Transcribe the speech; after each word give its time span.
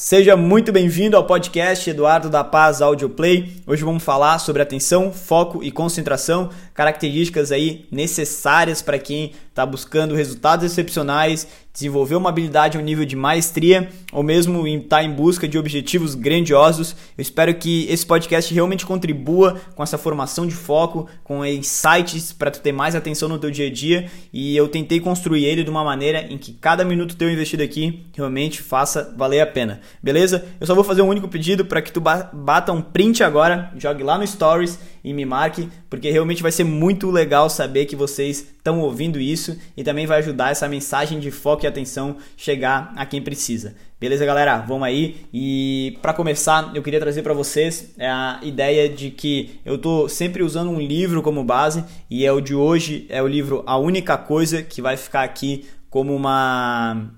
Seja 0.00 0.36
muito 0.36 0.70
bem-vindo 0.70 1.16
ao 1.16 1.26
podcast 1.26 1.90
Eduardo 1.90 2.30
da 2.30 2.44
Paz 2.44 2.80
Audio 2.80 3.10
Play. 3.10 3.56
Hoje 3.66 3.82
vamos 3.82 4.04
falar 4.04 4.38
sobre 4.38 4.62
atenção, 4.62 5.12
foco 5.12 5.60
e 5.60 5.72
concentração, 5.72 6.50
características 6.72 7.50
aí 7.50 7.84
necessárias 7.90 8.80
para 8.80 8.96
quem 8.96 9.32
está 9.58 9.66
buscando 9.66 10.14
resultados 10.14 10.64
excepcionais, 10.64 11.48
desenvolver 11.72 12.14
uma 12.14 12.28
habilidade 12.28 12.76
a 12.76 12.80
um 12.80 12.84
nível 12.84 13.04
de 13.04 13.16
maestria 13.16 13.88
ou 14.12 14.22
mesmo 14.22 14.66
estar 14.66 14.98
tá 14.98 15.02
em 15.02 15.12
busca 15.12 15.48
de 15.48 15.58
objetivos 15.58 16.14
grandiosos. 16.14 16.94
Eu 17.16 17.22
espero 17.22 17.52
que 17.54 17.86
esse 17.88 18.06
podcast 18.06 18.54
realmente 18.54 18.86
contribua 18.86 19.60
com 19.74 19.82
essa 19.82 19.98
formação 19.98 20.46
de 20.46 20.54
foco, 20.54 21.08
com 21.24 21.44
insights 21.44 22.32
para 22.32 22.52
tu 22.52 22.60
ter 22.60 22.72
mais 22.72 22.94
atenção 22.94 23.28
no 23.28 23.38
teu 23.38 23.50
dia 23.50 23.66
a 23.66 23.72
dia 23.72 24.08
e 24.32 24.56
eu 24.56 24.68
tentei 24.68 25.00
construir 25.00 25.44
ele 25.44 25.64
de 25.64 25.70
uma 25.70 25.82
maneira 25.82 26.20
em 26.30 26.38
que 26.38 26.52
cada 26.52 26.84
minuto 26.84 27.16
teu 27.16 27.30
investido 27.30 27.62
aqui 27.62 28.06
realmente 28.14 28.62
faça 28.62 29.12
valer 29.16 29.40
a 29.40 29.46
pena. 29.46 29.80
Beleza? 30.00 30.44
Eu 30.60 30.66
só 30.66 30.74
vou 30.74 30.84
fazer 30.84 31.02
um 31.02 31.08
único 31.08 31.28
pedido 31.28 31.64
para 31.64 31.82
que 31.82 31.92
tu 31.92 32.00
bata 32.00 32.72
um 32.72 32.80
print 32.80 33.24
agora, 33.24 33.72
jogue 33.76 34.04
lá 34.04 34.16
no 34.16 34.26
stories 34.26 34.78
e 35.02 35.12
me 35.12 35.24
marque, 35.24 35.68
porque 35.88 36.10
realmente 36.10 36.42
vai 36.42 36.52
ser 36.52 36.64
muito 36.64 37.10
legal 37.10 37.48
saber 37.48 37.86
que 37.86 37.96
vocês 37.96 38.38
estão 38.38 38.80
ouvindo 38.80 39.20
isso 39.20 39.58
e 39.76 39.82
também 39.82 40.06
vai 40.06 40.18
ajudar 40.18 40.50
essa 40.50 40.68
mensagem 40.68 41.18
de 41.18 41.30
foco 41.30 41.64
e 41.64 41.66
atenção 41.66 42.16
chegar 42.36 42.92
a 42.96 43.06
quem 43.06 43.22
precisa. 43.22 43.74
Beleza, 44.00 44.24
galera? 44.24 44.58
Vamos 44.58 44.86
aí. 44.86 45.16
E 45.32 45.98
para 46.00 46.14
começar, 46.14 46.70
eu 46.74 46.82
queria 46.82 47.00
trazer 47.00 47.22
para 47.22 47.34
vocês 47.34 47.94
a 47.98 48.38
ideia 48.42 48.88
de 48.88 49.10
que 49.10 49.58
eu 49.64 49.76
tô 49.76 50.08
sempre 50.08 50.42
usando 50.42 50.70
um 50.70 50.80
livro 50.80 51.20
como 51.20 51.42
base 51.42 51.84
e 52.08 52.24
é 52.24 52.32
o 52.32 52.40
de 52.40 52.54
hoje 52.54 53.06
é 53.08 53.20
o 53.20 53.26
livro 53.26 53.64
A 53.66 53.76
Única 53.76 54.16
Coisa 54.16 54.62
que 54.62 54.80
vai 54.80 54.96
ficar 54.96 55.22
aqui 55.22 55.64
como 55.90 56.14
uma 56.14 57.10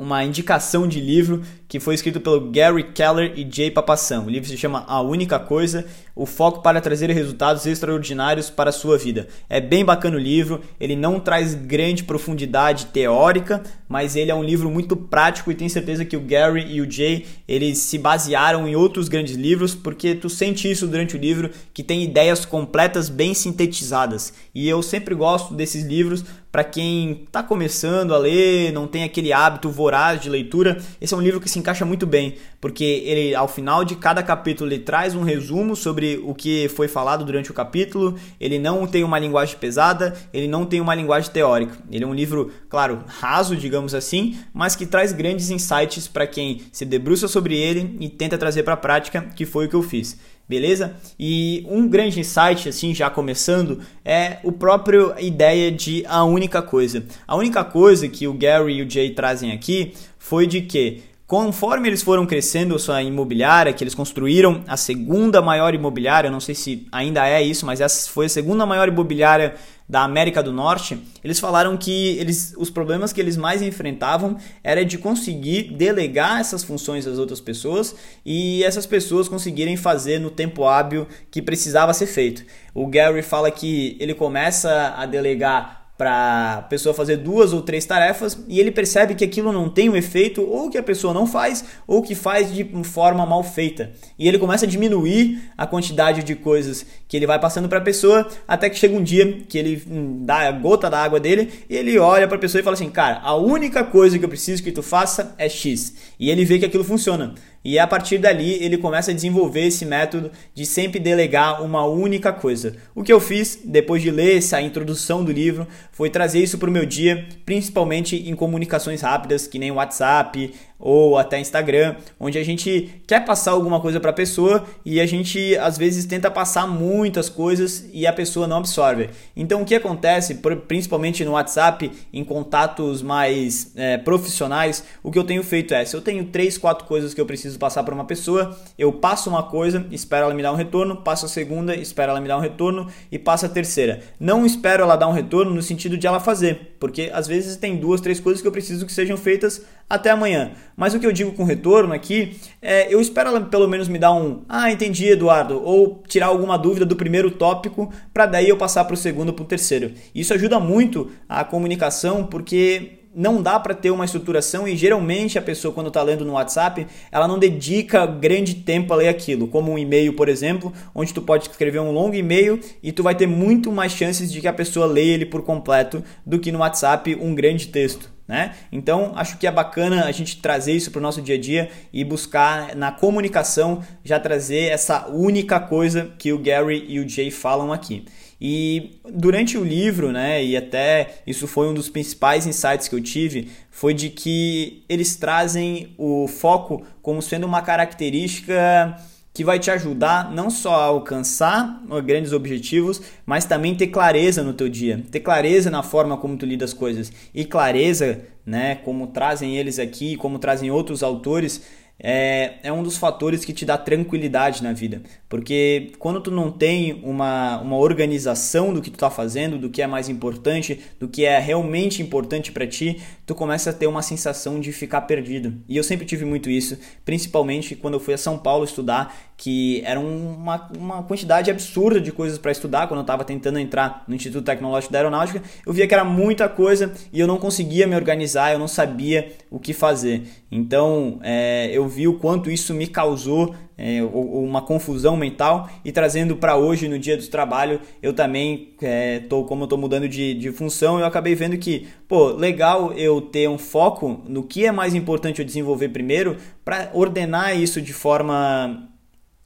uma 0.00 0.24
indicação 0.24 0.88
de 0.88 0.98
livro 0.98 1.42
que 1.68 1.78
foi 1.78 1.94
escrito 1.94 2.20
pelo 2.20 2.50
Gary 2.50 2.82
Keller 2.82 3.32
e 3.36 3.48
Jay 3.48 3.70
Papasan. 3.70 4.22
O 4.22 4.30
livro 4.30 4.48
se 4.48 4.56
chama 4.56 4.84
A 4.88 5.00
Única 5.00 5.38
Coisa, 5.38 5.86
o 6.16 6.26
foco 6.26 6.62
para 6.62 6.80
trazer 6.80 7.10
resultados 7.10 7.64
extraordinários 7.64 8.50
para 8.50 8.70
a 8.70 8.72
sua 8.72 8.98
vida. 8.98 9.28
É 9.48 9.60
bem 9.60 9.84
bacana 9.84 10.16
o 10.16 10.20
livro, 10.20 10.62
ele 10.80 10.96
não 10.96 11.20
traz 11.20 11.54
grande 11.54 12.02
profundidade 12.02 12.86
teórica, 12.86 13.62
mas 13.88 14.16
ele 14.16 14.30
é 14.30 14.34
um 14.34 14.42
livro 14.42 14.68
muito 14.68 14.96
prático 14.96 15.50
e 15.50 15.54
tenho 15.54 15.70
certeza 15.70 16.04
que 16.04 16.16
o 16.16 16.20
Gary 16.20 16.66
e 16.68 16.80
o 16.80 16.90
Jay, 16.90 17.26
eles 17.46 17.78
se 17.78 17.98
basearam 17.98 18.66
em 18.66 18.74
outros 18.74 19.08
grandes 19.08 19.36
livros, 19.36 19.74
porque 19.74 20.14
tu 20.14 20.28
sente 20.28 20.68
isso 20.68 20.88
durante 20.88 21.14
o 21.14 21.20
livro, 21.20 21.50
que 21.72 21.84
tem 21.84 22.02
ideias 22.02 22.44
completas 22.44 23.08
bem 23.08 23.32
sintetizadas. 23.32 24.32
E 24.52 24.68
eu 24.68 24.82
sempre 24.82 25.14
gosto 25.14 25.54
desses 25.54 25.84
livros 25.84 26.24
para 26.50 26.64
quem 26.64 27.22
está 27.24 27.42
começando 27.42 28.14
a 28.14 28.18
ler, 28.18 28.72
não 28.72 28.86
tem 28.86 29.04
aquele 29.04 29.32
hábito 29.32 29.70
voraz 29.70 30.20
de 30.20 30.28
leitura. 30.28 30.82
Esse 31.00 31.14
é 31.14 31.16
um 31.16 31.20
livro 31.20 31.40
que 31.40 31.48
se 31.48 31.58
encaixa 31.58 31.84
muito 31.84 32.06
bem, 32.06 32.36
porque 32.60 32.84
ele 32.84 33.34
ao 33.34 33.46
final 33.46 33.84
de 33.84 33.94
cada 33.94 34.22
capítulo 34.22 34.70
ele 34.70 34.80
traz 34.80 35.14
um 35.14 35.22
resumo 35.22 35.76
sobre 35.76 36.20
o 36.24 36.34
que 36.34 36.68
foi 36.70 36.88
falado 36.88 37.24
durante 37.24 37.50
o 37.50 37.54
capítulo. 37.54 38.18
Ele 38.40 38.58
não 38.58 38.86
tem 38.86 39.04
uma 39.04 39.18
linguagem 39.18 39.56
pesada, 39.58 40.16
ele 40.32 40.48
não 40.48 40.66
tem 40.66 40.80
uma 40.80 40.94
linguagem 40.94 41.30
teórica. 41.30 41.78
Ele 41.90 42.04
é 42.04 42.06
um 42.06 42.14
livro, 42.14 42.52
claro, 42.68 43.04
raso, 43.06 43.54
digamos 43.54 43.94
assim, 43.94 44.36
mas 44.52 44.74
que 44.74 44.86
traz 44.86 45.12
grandes 45.12 45.50
insights 45.50 46.08
para 46.08 46.26
quem 46.26 46.62
se 46.72 46.84
debruça 46.84 47.28
sobre 47.28 47.56
ele 47.56 47.96
e 48.00 48.08
tenta 48.08 48.36
trazer 48.36 48.64
para 48.64 48.74
a 48.74 48.76
prática, 48.76 49.22
que 49.36 49.46
foi 49.46 49.66
o 49.66 49.68
que 49.68 49.76
eu 49.76 49.82
fiz 49.82 50.18
beleza? 50.50 50.96
E 51.16 51.64
um 51.70 51.86
grande 51.86 52.18
insight, 52.18 52.68
assim, 52.68 52.92
já 52.92 53.08
começando, 53.08 53.80
é 54.04 54.38
o 54.42 54.50
próprio 54.50 55.14
ideia 55.20 55.70
de 55.70 56.04
a 56.08 56.24
única 56.24 56.60
coisa. 56.60 57.04
A 57.24 57.36
única 57.36 57.62
coisa 57.62 58.08
que 58.08 58.26
o 58.26 58.34
Gary 58.34 58.74
e 58.74 58.82
o 58.82 58.90
Jay 58.90 59.10
trazem 59.10 59.52
aqui 59.52 59.94
foi 60.18 60.48
de 60.48 60.62
que 60.62 61.04
Conforme 61.30 61.88
eles 61.88 62.02
foram 62.02 62.26
crescendo 62.26 62.76
sua 62.76 63.00
imobiliária, 63.04 63.72
que 63.72 63.84
eles 63.84 63.94
construíram 63.94 64.64
a 64.66 64.76
segunda 64.76 65.40
maior 65.40 65.72
imobiliária, 65.72 66.28
não 66.28 66.40
sei 66.40 66.56
se 66.56 66.88
ainda 66.90 67.24
é 67.24 67.40
isso, 67.40 67.64
mas 67.64 67.80
essa 67.80 68.10
foi 68.10 68.26
a 68.26 68.28
segunda 68.28 68.66
maior 68.66 68.88
imobiliária 68.88 69.54
da 69.90 70.04
América 70.04 70.40
do 70.40 70.52
Norte, 70.52 70.96
eles 71.24 71.40
falaram 71.40 71.76
que 71.76 72.16
eles, 72.18 72.54
os 72.56 72.70
problemas 72.70 73.12
que 73.12 73.20
eles 73.20 73.36
mais 73.36 73.60
enfrentavam 73.60 74.36
era 74.62 74.84
de 74.84 74.96
conseguir 74.96 75.72
delegar 75.72 76.40
essas 76.40 76.62
funções 76.62 77.08
às 77.08 77.18
outras 77.18 77.40
pessoas 77.40 77.96
e 78.24 78.62
essas 78.62 78.86
pessoas 78.86 79.28
conseguirem 79.28 79.76
fazer 79.76 80.20
no 80.20 80.30
tempo 80.30 80.64
hábil 80.64 81.08
que 81.28 81.42
precisava 81.42 81.92
ser 81.92 82.06
feito. 82.06 82.44
O 82.72 82.86
Gary 82.86 83.20
fala 83.20 83.50
que 83.50 83.96
ele 83.98 84.14
começa 84.14 84.94
a 84.96 85.04
delegar 85.06 85.79
para 86.00 86.54
a 86.54 86.62
pessoa 86.62 86.94
fazer 86.94 87.18
duas 87.18 87.52
ou 87.52 87.60
três 87.60 87.84
tarefas 87.84 88.42
e 88.48 88.58
ele 88.58 88.70
percebe 88.70 89.14
que 89.14 89.22
aquilo 89.22 89.52
não 89.52 89.68
tem 89.68 89.90
um 89.90 89.94
efeito 89.94 90.40
ou 90.40 90.70
que 90.70 90.78
a 90.78 90.82
pessoa 90.82 91.12
não 91.12 91.26
faz 91.26 91.62
ou 91.86 92.00
que 92.00 92.14
faz 92.14 92.50
de 92.50 92.64
forma 92.84 93.26
mal 93.26 93.44
feita. 93.44 93.92
E 94.18 94.26
ele 94.26 94.38
começa 94.38 94.64
a 94.64 94.68
diminuir 94.68 95.52
a 95.58 95.66
quantidade 95.66 96.22
de 96.22 96.34
coisas 96.34 96.86
que 97.06 97.18
ele 97.18 97.26
vai 97.26 97.38
passando 97.38 97.68
para 97.68 97.80
a 97.80 97.82
pessoa 97.82 98.26
até 98.48 98.70
que 98.70 98.78
chega 98.78 98.96
um 98.96 99.02
dia 99.02 99.42
que 99.46 99.58
ele 99.58 99.82
hum, 99.86 100.24
dá 100.24 100.48
a 100.48 100.52
gota 100.52 100.88
da 100.88 101.04
água 101.04 101.20
dele 101.20 101.50
e 101.68 101.76
ele 101.76 101.98
olha 101.98 102.26
para 102.26 102.38
a 102.38 102.40
pessoa 102.40 102.60
e 102.60 102.64
fala 102.64 102.72
assim: 102.72 102.88
"Cara, 102.88 103.20
a 103.22 103.36
única 103.36 103.84
coisa 103.84 104.18
que 104.18 104.24
eu 104.24 104.28
preciso 104.30 104.62
que 104.62 104.72
tu 104.72 104.82
faça 104.82 105.34
é 105.36 105.50
X". 105.50 105.94
E 106.18 106.30
ele 106.30 106.46
vê 106.46 106.58
que 106.58 106.64
aquilo 106.64 106.82
funciona. 106.82 107.34
E 107.62 107.78
a 107.78 107.86
partir 107.86 108.16
dali 108.16 108.62
ele 108.64 108.78
começa 108.78 109.10
a 109.10 109.14
desenvolver 109.14 109.66
esse 109.66 109.84
método 109.84 110.30
de 110.54 110.64
sempre 110.64 110.98
delegar 110.98 111.62
uma 111.62 111.84
única 111.84 112.32
coisa. 112.32 112.74
O 112.94 113.02
que 113.02 113.12
eu 113.12 113.20
fiz 113.20 113.60
depois 113.64 114.00
de 114.00 114.10
ler 114.10 114.38
essa 114.38 114.62
introdução 114.62 115.22
do 115.22 115.30
livro 115.30 115.68
foi 115.92 116.08
trazer 116.08 116.42
isso 116.42 116.56
para 116.56 116.70
o 116.70 116.72
meu 116.72 116.86
dia, 116.86 117.26
principalmente 117.44 118.16
em 118.16 118.34
comunicações 118.34 119.02
rápidas, 119.02 119.46
que 119.46 119.58
nem 119.58 119.70
WhatsApp, 119.70 120.54
ou 120.80 121.18
até 121.18 121.38
Instagram, 121.38 121.96
onde 122.18 122.38
a 122.38 122.44
gente 122.44 123.02
quer 123.06 123.24
passar 123.24 123.52
alguma 123.52 123.80
coisa 123.80 124.00
para 124.00 124.10
a 124.10 124.14
pessoa 124.14 124.64
e 124.84 125.00
a 125.00 125.06
gente 125.06 125.56
às 125.58 125.76
vezes 125.76 126.06
tenta 126.06 126.30
passar 126.30 126.66
muitas 126.66 127.28
coisas 127.28 127.88
e 127.92 128.06
a 128.06 128.12
pessoa 128.12 128.46
não 128.46 128.56
absorve. 128.56 129.10
Então 129.36 129.62
o 129.62 129.64
que 129.64 129.74
acontece, 129.74 130.40
principalmente 130.66 131.24
no 131.24 131.32
WhatsApp, 131.32 131.90
em 132.12 132.24
contatos 132.24 133.02
mais 133.02 133.72
é, 133.76 133.98
profissionais, 133.98 134.82
o 135.02 135.10
que 135.10 135.18
eu 135.18 135.24
tenho 135.24 135.42
feito 135.42 135.74
é, 135.74 135.84
se 135.84 135.94
eu 135.94 136.00
tenho 136.00 136.24
três, 136.24 136.56
quatro 136.56 136.86
coisas 136.86 137.12
que 137.12 137.20
eu 137.20 137.26
preciso 137.26 137.58
passar 137.58 137.82
para 137.82 137.94
uma 137.94 138.04
pessoa, 138.04 138.56
eu 138.78 138.92
passo 138.92 139.28
uma 139.28 139.42
coisa, 139.42 139.86
espero 139.90 140.24
ela 140.24 140.34
me 140.34 140.42
dar 140.42 140.52
um 140.52 140.56
retorno, 140.56 140.96
passo 140.96 141.26
a 141.26 141.28
segunda, 141.28 141.74
espero 141.74 142.10
ela 142.10 142.20
me 142.20 142.28
dar 142.28 142.38
um 142.38 142.40
retorno 142.40 142.88
e 143.12 143.18
passo 143.18 143.46
a 143.46 143.48
terceira. 143.48 144.00
Não 144.18 144.46
espero 144.46 144.82
ela 144.82 144.96
dar 144.96 145.08
um 145.08 145.12
retorno 145.12 145.52
no 145.52 145.62
sentido 145.62 145.98
de 145.98 146.06
ela 146.06 146.20
fazer, 146.20 146.69
porque 146.80 147.10
às 147.12 147.28
vezes 147.28 147.56
tem 147.56 147.76
duas, 147.76 148.00
três 148.00 148.18
coisas 148.18 148.40
que 148.40 148.48
eu 148.48 148.52
preciso 148.52 148.86
que 148.86 148.92
sejam 148.92 149.16
feitas 149.18 149.62
até 149.88 150.10
amanhã. 150.10 150.52
Mas 150.74 150.94
o 150.94 150.98
que 150.98 151.06
eu 151.06 151.12
digo 151.12 151.32
com 151.32 151.44
retorno 151.44 151.92
aqui 151.92 152.38
é 152.62 152.92
eu 152.92 153.00
espero 153.00 153.28
ela 153.28 153.40
pelo 153.42 153.68
menos 153.68 153.86
me 153.86 153.98
dar 153.98 154.12
um 154.12 154.42
ah, 154.48 154.72
entendi, 154.72 155.06
Eduardo, 155.06 155.62
ou 155.62 156.02
tirar 156.08 156.26
alguma 156.26 156.56
dúvida 156.56 156.86
do 156.86 156.96
primeiro 156.96 157.30
tópico 157.30 157.92
para 158.14 158.24
daí 158.24 158.48
eu 158.48 158.56
passar 158.56 158.84
para 158.86 158.94
o 158.94 158.96
segundo 158.96 159.32
para 159.34 159.42
o 159.42 159.46
terceiro. 159.46 159.92
Isso 160.14 160.32
ajuda 160.32 160.58
muito 160.58 161.10
a 161.28 161.44
comunicação 161.44 162.24
porque 162.24 162.99
não 163.14 163.42
dá 163.42 163.58
para 163.58 163.74
ter 163.74 163.90
uma 163.90 164.04
estruturação 164.04 164.68
e 164.68 164.76
geralmente 164.76 165.38
a 165.38 165.42
pessoa 165.42 165.74
quando 165.74 165.88
está 165.88 166.02
lendo 166.02 166.24
no 166.24 166.34
WhatsApp, 166.34 166.86
ela 167.10 167.26
não 167.26 167.38
dedica 167.38 168.06
grande 168.06 168.54
tempo 168.54 168.92
a 168.92 168.96
ler 168.96 169.08
aquilo, 169.08 169.48
como 169.48 169.72
um 169.72 169.78
e-mail, 169.78 170.12
por 170.12 170.28
exemplo, 170.28 170.72
onde 170.94 171.12
tu 171.12 171.20
pode 171.20 171.48
escrever 171.48 171.80
um 171.80 171.90
longo 171.90 172.14
e-mail 172.14 172.60
e 172.82 172.92
tu 172.92 173.02
vai 173.02 173.14
ter 173.14 173.26
muito 173.26 173.72
mais 173.72 173.92
chances 173.92 174.30
de 174.30 174.40
que 174.40 174.48
a 174.48 174.52
pessoa 174.52 174.86
leia 174.86 175.14
ele 175.14 175.26
por 175.26 175.42
completo 175.42 176.02
do 176.24 176.38
que 176.38 176.52
no 176.52 176.60
WhatsApp 176.60 177.16
um 177.20 177.34
grande 177.34 177.68
texto. 177.68 178.10
Né? 178.30 178.54
Então, 178.70 179.12
acho 179.16 179.38
que 179.38 179.46
é 179.48 179.50
bacana 179.50 180.04
a 180.04 180.12
gente 180.12 180.40
trazer 180.40 180.72
isso 180.72 180.92
para 180.92 181.00
o 181.00 181.02
nosso 181.02 181.20
dia 181.20 181.34
a 181.34 181.40
dia 181.40 181.68
e 181.92 182.04
buscar 182.04 182.76
na 182.76 182.92
comunicação 182.92 183.82
já 184.04 184.20
trazer 184.20 184.70
essa 184.70 185.08
única 185.08 185.58
coisa 185.58 186.12
que 186.16 186.32
o 186.32 186.38
Gary 186.38 186.84
e 186.86 187.00
o 187.00 187.08
Jay 187.08 187.32
falam 187.32 187.72
aqui. 187.72 188.04
E 188.40 189.00
durante 189.12 189.58
o 189.58 189.64
livro, 189.64 190.10
né, 190.10 190.42
e 190.42 190.56
até 190.56 191.20
isso 191.26 191.46
foi 191.46 191.68
um 191.68 191.74
dos 191.74 191.90
principais 191.90 192.46
insights 192.46 192.88
que 192.88 192.94
eu 192.94 193.00
tive, 193.00 193.50
foi 193.70 193.92
de 193.92 194.08
que 194.08 194.82
eles 194.88 195.14
trazem 195.16 195.94
o 195.98 196.26
foco 196.26 196.82
como 197.02 197.20
sendo 197.20 197.46
uma 197.46 197.60
característica 197.60 198.96
que 199.32 199.44
vai 199.44 199.58
te 199.58 199.70
ajudar 199.70 200.32
não 200.32 200.50
só 200.50 200.74
a 200.74 200.84
alcançar 200.84 201.82
grandes 202.04 202.32
objetivos, 202.32 203.00
mas 203.24 203.44
também 203.44 203.74
ter 203.74 203.88
clareza 203.88 204.42
no 204.42 204.54
teu 204.54 204.68
dia, 204.68 205.04
ter 205.10 205.20
clareza 205.20 205.70
na 205.70 205.82
forma 205.82 206.16
como 206.16 206.36
tu 206.36 206.46
lida 206.46 206.64
as 206.64 206.72
coisas 206.72 207.12
e 207.34 207.44
clareza, 207.44 208.22
né, 208.44 208.76
como 208.76 209.08
trazem 209.08 209.56
eles 209.56 209.78
aqui, 209.78 210.16
como 210.16 210.38
trazem 210.38 210.70
outros 210.70 211.02
autores, 211.02 211.62
é, 212.02 212.54
é 212.62 212.72
um 212.72 212.82
dos 212.82 212.96
fatores 212.96 213.44
que 213.44 213.52
te 213.52 213.64
dá 213.64 213.76
tranquilidade 213.76 214.62
na 214.62 214.72
vida. 214.72 215.02
Porque 215.28 215.92
quando 215.98 216.20
tu 216.20 216.30
não 216.30 216.50
tem 216.50 217.00
uma, 217.04 217.60
uma 217.60 217.76
organização 217.76 218.72
do 218.72 218.80
que 218.80 218.90
tu 218.90 218.94
está 218.94 219.10
fazendo, 219.10 219.58
do 219.58 219.70
que 219.70 219.82
é 219.82 219.86
mais 219.86 220.08
importante, 220.08 220.80
do 220.98 221.08
que 221.08 221.24
é 221.24 221.38
realmente 221.38 222.02
importante 222.02 222.50
para 222.50 222.66
ti, 222.66 223.00
tu 223.26 223.34
começa 223.34 223.70
a 223.70 223.72
ter 223.72 223.86
uma 223.86 224.02
sensação 224.02 224.58
de 224.58 224.72
ficar 224.72 225.02
perdido. 225.02 225.54
E 225.68 225.76
eu 225.76 225.84
sempre 225.84 226.06
tive 226.06 226.24
muito 226.24 226.50
isso, 226.50 226.78
principalmente 227.04 227.76
quando 227.76 227.94
eu 227.94 228.00
fui 228.00 228.14
a 228.14 228.18
São 228.18 228.38
Paulo 228.38 228.64
estudar, 228.64 229.14
que 229.36 229.82
era 229.86 229.98
uma, 229.98 230.68
uma 230.76 231.02
quantidade 231.02 231.50
absurda 231.50 232.00
de 232.00 232.12
coisas 232.12 232.38
para 232.38 232.52
estudar. 232.52 232.86
Quando 232.86 232.98
eu 232.98 233.02
estava 233.02 233.24
tentando 233.24 233.58
entrar 233.58 234.04
no 234.06 234.14
Instituto 234.14 234.44
Tecnológico 234.44 234.92
da 234.92 234.98
Aeronáutica, 234.98 235.42
eu 235.66 235.72
via 235.72 235.86
que 235.86 235.94
era 235.94 236.04
muita 236.04 236.48
coisa 236.48 236.92
e 237.12 237.20
eu 237.20 237.26
não 237.26 237.38
conseguia 237.38 237.86
me 237.86 237.94
organizar, 237.94 238.52
eu 238.52 238.58
não 238.58 238.68
sabia 238.68 239.32
o 239.50 239.58
que 239.58 239.72
fazer. 239.72 240.24
Então 240.50 241.18
é, 241.22 241.70
eu 241.72 241.88
vi 241.90 242.08
o 242.08 242.14
quanto 242.14 242.50
isso 242.50 242.72
me 242.72 242.86
causou 242.86 243.54
é, 243.76 244.02
uma 244.02 244.62
confusão 244.62 245.16
mental. 245.16 245.68
E 245.84 245.90
trazendo 245.90 246.36
para 246.36 246.56
hoje 246.56 246.88
no 246.88 246.98
dia 246.98 247.16
do 247.16 247.26
trabalho 247.26 247.80
eu 248.02 248.12
também 248.12 248.74
é, 248.80 249.20
tô 249.20 249.44
como 249.44 249.64
eu 249.64 249.68
tô 249.68 249.76
mudando 249.76 250.08
de, 250.08 250.34
de 250.34 250.52
função 250.52 250.98
eu 250.98 251.04
acabei 251.04 251.34
vendo 251.34 251.58
que 251.58 251.88
pô 252.06 252.28
legal 252.28 252.92
eu 252.92 253.20
ter 253.20 253.48
um 253.48 253.58
foco 253.58 254.22
no 254.28 254.42
que 254.42 254.66
é 254.66 254.72
mais 254.72 254.94
importante 254.94 255.40
eu 255.40 255.44
desenvolver 255.44 255.88
primeiro 255.88 256.36
para 256.64 256.90
ordenar 256.94 257.58
isso 257.58 257.80
de 257.80 257.92
forma 257.92 258.89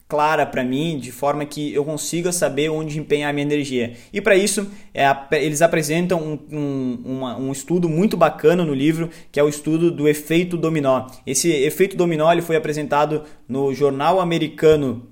clara 0.07 0.45
para 0.45 0.63
mim, 0.63 0.99
de 0.99 1.11
forma 1.11 1.45
que 1.45 1.73
eu 1.73 1.83
consiga 1.83 2.31
saber 2.31 2.69
onde 2.69 2.99
empenhar 2.99 3.33
minha 3.33 3.45
energia. 3.45 3.93
E 4.13 4.21
para 4.21 4.35
isso, 4.35 4.69
é, 4.93 5.05
eles 5.31 5.61
apresentam 5.61 6.19
um, 6.21 6.39
um, 6.51 7.01
uma, 7.05 7.37
um, 7.37 7.51
estudo 7.51 7.89
muito 7.89 8.15
bacana 8.15 8.63
no 8.63 8.73
livro, 8.73 9.09
que 9.31 9.39
é 9.39 9.43
o 9.43 9.49
estudo 9.49 9.89
do 9.89 10.07
efeito 10.07 10.57
dominó. 10.57 11.07
Esse 11.25 11.51
efeito 11.51 11.97
dominó 11.97 12.31
ele 12.31 12.41
foi 12.41 12.55
apresentado 12.55 13.23
no 13.47 13.73
jornal 13.73 14.19
americano 14.19 15.07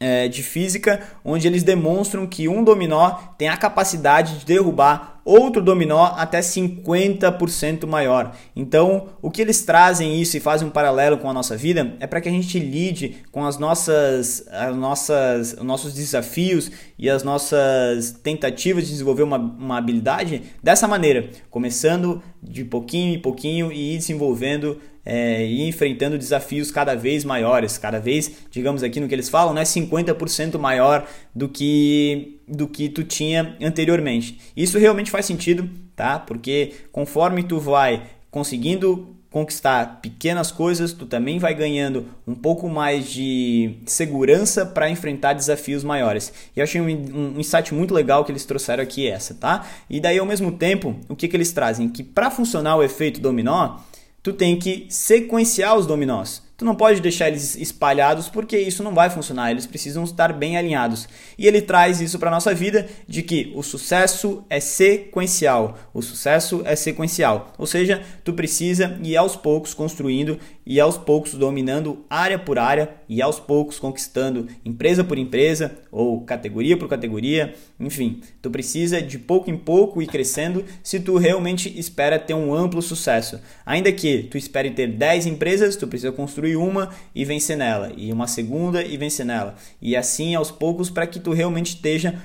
é, 0.00 0.28
de 0.28 0.42
física, 0.42 1.00
onde 1.22 1.46
eles 1.46 1.62
demonstram 1.62 2.26
que 2.26 2.48
um 2.48 2.64
dominó 2.64 3.18
tem 3.36 3.48
a 3.48 3.56
capacidade 3.56 4.38
de 4.38 4.46
derrubar 4.46 5.19
outro 5.24 5.62
dominó 5.62 6.12
até 6.16 6.40
50% 6.40 7.86
maior. 7.86 8.34
Então, 8.54 9.08
o 9.20 9.30
que 9.30 9.42
eles 9.42 9.62
trazem 9.62 10.20
isso 10.20 10.36
e 10.36 10.40
fazem 10.40 10.66
um 10.66 10.70
paralelo 10.70 11.18
com 11.18 11.28
a 11.28 11.32
nossa 11.32 11.56
vida 11.56 11.96
é 12.00 12.06
para 12.06 12.20
que 12.20 12.28
a 12.28 12.32
gente 12.32 12.58
lide 12.58 13.16
com 13.30 13.44
as 13.44 13.58
nossas, 13.58 14.46
as 14.50 14.74
nossas, 14.76 15.52
os 15.54 15.64
nossos 15.64 15.94
desafios 15.94 16.70
e 16.98 17.08
as 17.08 17.22
nossas 17.22 18.12
tentativas 18.22 18.84
de 18.84 18.90
desenvolver 18.90 19.22
uma, 19.22 19.38
uma 19.38 19.78
habilidade 19.78 20.42
dessa 20.62 20.86
maneira, 20.86 21.30
começando 21.50 22.22
de 22.42 22.64
pouquinho 22.64 23.14
em 23.14 23.18
pouquinho 23.18 23.72
e 23.72 23.96
desenvolvendo 23.96 24.78
é, 25.04 25.44
e 25.46 25.66
enfrentando 25.66 26.18
desafios 26.18 26.70
cada 26.70 26.94
vez 26.94 27.24
maiores, 27.24 27.78
cada 27.78 27.98
vez, 27.98 28.30
digamos 28.50 28.82
aqui 28.82 29.00
no 29.00 29.08
que 29.08 29.14
eles 29.14 29.28
falam, 29.28 29.54
né, 29.54 29.62
50% 29.62 30.58
maior 30.58 31.06
do 31.34 31.48
que 31.48 32.40
do 32.46 32.66
que 32.66 32.88
tu 32.88 33.04
tinha 33.04 33.56
anteriormente. 33.60 34.40
Isso 34.56 34.78
realmente 34.78 35.10
faz 35.10 35.26
sentido, 35.26 35.70
tá? 35.94 36.18
Porque 36.18 36.72
conforme 36.90 37.44
tu 37.44 37.60
vai 37.60 38.02
conseguindo 38.30 39.16
conquistar 39.30 40.00
pequenas 40.02 40.50
coisas, 40.50 40.92
tu 40.92 41.06
também 41.06 41.38
vai 41.38 41.54
ganhando 41.54 42.06
um 42.26 42.34
pouco 42.34 42.68
mais 42.68 43.08
de 43.08 43.76
segurança 43.86 44.66
para 44.66 44.90
enfrentar 44.90 45.34
desafios 45.34 45.84
maiores. 45.84 46.32
E 46.54 46.58
eu 46.58 46.64
achei 46.64 46.80
um, 46.80 46.86
um, 46.86 47.38
insight 47.38 47.72
muito 47.72 47.94
legal 47.94 48.24
que 48.24 48.32
eles 48.32 48.44
trouxeram 48.44 48.82
aqui 48.82 49.06
essa, 49.08 49.32
tá? 49.34 49.64
E 49.88 50.00
daí 50.00 50.18
ao 50.18 50.26
mesmo 50.26 50.50
tempo, 50.50 50.96
o 51.08 51.14
que, 51.14 51.28
que 51.28 51.36
eles 51.36 51.52
trazem? 51.52 51.88
Que 51.88 52.02
para 52.02 52.30
funcionar 52.30 52.76
o 52.76 52.82
efeito 52.82 53.20
dominó, 53.20 53.78
tu 54.20 54.32
tem 54.32 54.58
que 54.58 54.86
sequenciar 54.88 55.78
os 55.78 55.86
dominós. 55.86 56.42
Tu 56.60 56.64
não 56.66 56.74
pode 56.74 57.00
deixar 57.00 57.28
eles 57.28 57.56
espalhados 57.56 58.28
porque 58.28 58.58
isso 58.58 58.82
não 58.82 58.94
vai 58.94 59.08
funcionar, 59.08 59.50
eles 59.50 59.64
precisam 59.64 60.04
estar 60.04 60.30
bem 60.30 60.58
alinhados. 60.58 61.08
E 61.38 61.46
ele 61.46 61.62
traz 61.62 62.02
isso 62.02 62.18
para 62.18 62.28
a 62.28 62.34
nossa 62.34 62.54
vida 62.54 62.86
de 63.08 63.22
que 63.22 63.50
o 63.54 63.62
sucesso 63.62 64.44
é 64.50 64.60
sequencial. 64.60 65.78
O 65.94 66.02
sucesso 66.02 66.60
é 66.66 66.76
sequencial. 66.76 67.54
Ou 67.56 67.66
seja, 67.66 68.02
tu 68.22 68.34
precisa 68.34 69.00
ir 69.02 69.16
aos 69.16 69.36
poucos 69.36 69.72
construindo 69.72 70.38
e 70.66 70.78
aos 70.78 70.98
poucos 70.98 71.32
dominando 71.32 72.04
área 72.10 72.38
por 72.38 72.58
área 72.58 72.90
e 73.08 73.22
aos 73.22 73.40
poucos 73.40 73.78
conquistando 73.78 74.46
empresa 74.62 75.02
por 75.02 75.16
empresa 75.16 75.78
ou 75.90 76.20
categoria 76.20 76.76
por 76.76 76.88
categoria, 76.88 77.54
enfim, 77.78 78.20
tu 78.40 78.50
precisa 78.50 79.00
de 79.00 79.18
pouco 79.18 79.50
em 79.50 79.56
pouco 79.56 80.02
ir 80.02 80.06
crescendo 80.06 80.64
se 80.82 81.00
tu 81.00 81.16
realmente 81.16 81.76
espera 81.78 82.18
ter 82.18 82.34
um 82.34 82.54
amplo 82.54 82.82
sucesso. 82.82 83.40
Ainda 83.64 83.90
que 83.90 84.24
tu 84.24 84.36
espere 84.36 84.70
ter 84.70 84.86
10 84.88 85.26
empresas, 85.26 85.74
tu 85.74 85.88
precisa 85.88 86.12
construir 86.12 86.49
uma 86.56 86.90
e 87.14 87.24
vencer 87.24 87.56
nela, 87.56 87.92
e 87.96 88.12
uma 88.12 88.26
segunda 88.26 88.82
e 88.82 88.96
vencer 88.96 89.26
nela. 89.26 89.54
E 89.80 89.96
assim 89.96 90.34
aos 90.34 90.50
poucos 90.50 90.90
para 90.90 91.06
que 91.06 91.20
tu 91.20 91.32
realmente 91.32 91.74
esteja 91.74 92.20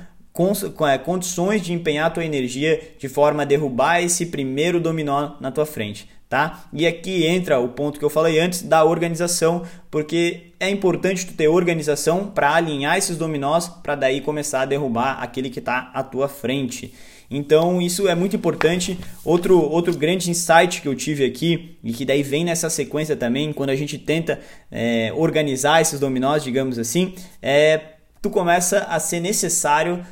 é, 0.90 0.98
condições 0.98 1.62
de 1.62 1.72
empenhar 1.72 2.14
tua 2.14 2.26
energia 2.26 2.82
de 3.00 3.08
forma 3.08 3.44
a 3.44 3.46
derrubar 3.46 4.02
esse 4.02 4.26
primeiro 4.26 4.80
dominó 4.80 5.36
na 5.40 5.52
tua 5.52 5.66
frente 5.66 6.10
tá? 6.30 6.66
E 6.74 6.88
aqui 6.88 7.26
entra 7.26 7.60
o 7.60 7.70
ponto 7.70 8.00
que 8.00 8.06
eu 8.06 8.10
falei 8.10 8.40
antes 8.40 8.62
da 8.62 8.84
organização, 8.84 9.64
porque 9.92 10.54
é 10.60 10.70
importante 10.70 11.26
tu 11.26 11.34
ter 11.34 11.48
organização 11.48 12.28
para 12.28 12.54
alinhar 12.54 12.98
esses 12.98 13.18
dominós 13.18 13.68
para 13.68 13.96
daí 13.96 14.22
começar 14.22 14.62
a 14.62 14.66
derrubar 14.66 15.22
aquele 15.22 15.50
que 15.50 15.60
está 15.60 15.92
à 15.94 16.02
tua 16.04 16.28
frente. 16.28 16.94
Então 17.30 17.82
isso 17.82 18.08
é 18.08 18.16
muito 18.16 18.36
importante. 18.36 18.98
Outro, 19.24 19.60
outro 19.60 19.96
grande 19.96 20.30
insight 20.30 20.82
que 20.82 20.88
eu 20.88 20.96
tive 20.96 21.26
aqui 21.26 21.78
e 21.84 21.92
que 21.92 22.06
daí 22.06 22.24
vem 22.24 22.44
nessa 22.44 22.70
sequência 22.70 23.16
também, 23.16 23.52
quando 23.54 23.72
a 23.72 23.76
gente 23.76 23.98
tenta 23.98 24.40
é, 24.72 25.12
organizar 25.16 25.82
esses 25.82 26.00
dominós, 26.00 26.44
digamos 26.44 26.78
assim, 26.78 27.16
é 27.42 27.80
tu 28.22 28.30
começa 28.30 28.80
a 28.80 29.00
ser 29.00 29.20
necessário 29.20 30.06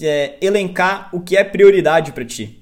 é, 0.00 0.36
elencar 0.40 1.10
o 1.12 1.20
que 1.20 1.36
é 1.36 1.44
prioridade 1.44 2.12
para 2.12 2.24
ti 2.24 2.61